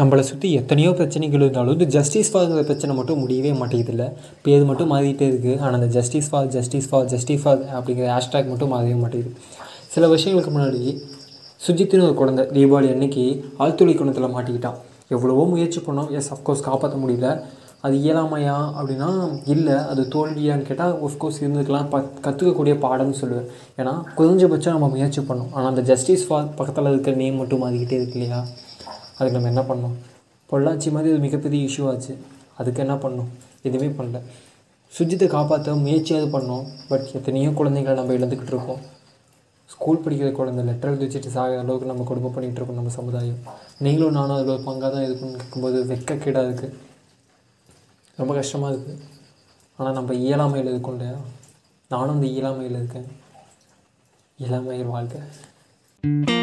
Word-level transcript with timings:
நம்மளை 0.00 0.22
சுற்றி 0.28 0.48
எத்தனையோ 0.58 0.90
பிரச்சனைகள் 0.98 1.42
இருந்தாலும் 1.44 1.74
இந்த 1.76 1.86
ஜஸ்டிஸ் 1.94 2.30
ஃபார்ங்கிற 2.32 2.60
பிரச்சனை 2.68 2.92
மட்டும் 2.98 3.18
முடியவே 3.22 3.50
மாட்டேங்குது 3.60 3.92
இல்லை 3.94 4.06
பேர் 4.44 4.68
மட்டும் 4.68 4.90
மாறிட்டே 4.92 5.26
இருக்குது 5.30 5.56
ஆனால் 5.62 5.76
அந்த 5.78 5.88
justice 5.96 6.28
for 6.30 6.46
justice 6.54 6.86
for 6.90 7.08
justice 7.12 7.42
for 7.42 7.60
அப்படிங்கிற 7.76 8.06
ஹேஷ்டேக் 8.16 8.48
மட்டும் 8.52 8.70
மாறவே 8.74 8.94
மாட்டேங்குது. 9.02 9.32
சில 9.94 10.06
வருஷங்களுக்கு 10.12 10.52
முன்னாடி 10.54 10.82
சுஜித்துன்னு 11.66 12.06
ஒரு 12.08 12.16
குழந்தை 12.20 12.44
தீபாவளி 12.56 12.88
அன்னைக்கு 12.94 13.24
ஆழ்துளை 13.64 13.94
குணத்தில் 13.98 14.34
மாட்டிக்கிட்டான். 14.36 14.78
எவ்வளவோ 15.16 15.44
முயற்சி 15.52 15.82
பண்ணோம். 15.88 16.08
எஸ் 16.20 16.30
அஃப்கோர்ஸ் 16.36 16.64
காப்பாற்ற 16.68 16.98
முடியல. 17.02 17.28
அது 17.86 17.94
இயலாமையா 18.04 18.56
அப்படின்னா 18.78 19.10
இல்லை 19.54 19.76
அது 19.90 20.02
தோல்வியான்னு 20.14 20.66
கேட்டால் 20.70 20.96
ஒஃப்கோர்ஸ் 21.06 21.42
இருந்துக்கலாம். 21.44 21.86
ப 21.92 21.98
கற்றுக்கக்கூடிய 22.24 22.74
பாடம்னு 22.86 23.20
சொல்லுவேன். 23.22 23.46
ஏன்னா 23.80 23.94
குறைஞ்சபட்சம் 24.18 24.76
நம்ம 24.76 24.90
முயற்சி 24.96 25.20
பண்ணோம். 25.30 25.52
ஆனால் 25.56 25.70
அந்த 25.74 25.84
ஜஸ்டிஸ் 25.92 26.26
ஃபார் 26.28 26.50
பக்கத்தில் 26.58 26.92
இருக்கிற 26.94 27.16
நேம் 27.22 27.40
மட்டும் 27.42 27.64
மாறிக்கிட்டே 27.66 27.98
இருக்கு 28.00 28.18
இல்லையா? 28.20 28.40
அதுக்கு 29.20 29.38
நம்ம 29.38 29.50
என்ன 29.54 29.64
பண்ணோம் 29.70 29.96
பொள்ளாச்சி 30.50 30.88
மாதிரி 30.94 31.10
அது 31.12 31.24
மிகப்பெரிய 31.24 31.66
இஷ்யூ 31.68 31.84
ஆச்சு. 31.90 32.14
அதுக்கு 32.60 32.80
என்ன 32.84 32.94
பண்ணோம் 33.02 33.28
எதுவுமே 33.68 33.90
பண்ணல. 33.98 34.18
சுஜித்தை 34.92 35.26
காப்பாற்ற 35.34 35.74
முயற்சியாவது 35.82 36.28
பண்ணோம். 36.36 36.64
பட் 36.88 37.06
எத்தனையோ 37.18 37.50
குழந்தைங்களை 37.58 37.94
நம்ம 37.98 38.14
இழந்துக்கிட்டு 38.18 38.52
இருக்கோம். 38.54 38.80
ஸ்கூல் 39.72 40.02
படிக்கிற 40.04 40.28
குழந்தை 40.38 40.62
லெட்டர் 40.68 40.90
எழுதி 40.92 41.04
வச்சுட்டு 41.06 41.34
சாகிற 41.34 41.60
அளவுக்கு 41.64 41.90
நம்ம 41.90 42.06
கொடுமை 42.08 42.30
பண்ணிகிட்டு 42.36 42.60
இருக்கோம் 42.60 42.80
நம்ம 42.80 42.92
சமுதாயம். 42.96 43.38
நீங்களும் 43.86 44.16
நானும் 44.18 44.36
அதில் 44.36 44.54
ஒரு 44.56 44.64
பங்காக 44.68 44.90
தான் 44.94 45.06
இருக்குன்னு 45.08 45.38
கேட்கும்போது 45.42 45.78
வெக்கக்கேடாக 45.90 46.48
இருக்குது 46.48 46.76
ரொம்ப 48.20 48.34
கஷ்டமாக 48.40 48.72
இருக்குது 48.72 48.98
ஆனால் 49.78 49.96
நம்ம 49.98 50.16
இயலாமையில் 50.24 50.72
இருக்கோம் 50.72 50.96
இல்லையா? 50.98 51.16
நானும் 51.94 52.16
இந்த 52.18 52.28
இயலாமையில் 52.34 52.78
இருக்கேன். 52.80 53.08
இளமையில் 54.38 54.92
வாழ்க்கை 54.96 56.39